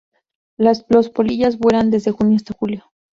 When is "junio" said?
2.09-2.35